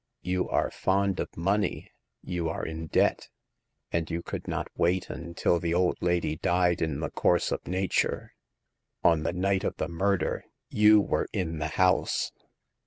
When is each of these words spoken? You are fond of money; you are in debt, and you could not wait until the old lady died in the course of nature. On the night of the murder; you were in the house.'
You 0.23 0.49
are 0.49 0.71
fond 0.71 1.19
of 1.19 1.37
money; 1.37 1.91
you 2.23 2.49
are 2.49 2.65
in 2.65 2.87
debt, 2.87 3.29
and 3.91 4.09
you 4.09 4.23
could 4.23 4.47
not 4.47 4.67
wait 4.75 5.11
until 5.11 5.59
the 5.59 5.75
old 5.75 5.97
lady 6.01 6.37
died 6.37 6.81
in 6.81 7.01
the 7.01 7.11
course 7.11 7.51
of 7.51 7.67
nature. 7.67 8.33
On 9.03 9.21
the 9.21 9.31
night 9.31 9.63
of 9.63 9.75
the 9.77 9.87
murder; 9.89 10.43
you 10.71 10.99
were 10.99 11.27
in 11.33 11.59
the 11.59 11.67
house.' 11.77 12.31